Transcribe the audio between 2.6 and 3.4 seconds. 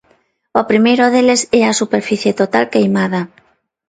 queimada.